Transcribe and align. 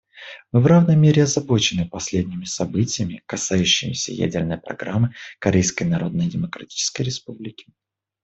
Мы 0.51 0.61
в 0.61 0.65
равной 0.65 0.95
мере 0.95 1.21
озабочены 1.25 1.87
последними 1.87 2.45
событиями, 2.45 3.21
касающимися 3.27 4.11
ядерной 4.11 4.57
программы 4.57 5.13
Корейской 5.37 5.83
Народно-Демократической 5.83 7.03
Республики. 7.03 7.67